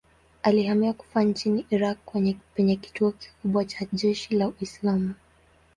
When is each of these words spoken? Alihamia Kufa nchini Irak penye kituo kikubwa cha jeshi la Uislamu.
Alihamia 0.43 0.93
Kufa 0.93 1.23
nchini 1.23 1.65
Irak 1.69 1.97
penye 2.55 2.75
kituo 2.75 3.11
kikubwa 3.11 3.65
cha 3.65 3.85
jeshi 3.93 4.35
la 4.35 4.47
Uislamu. 4.47 5.13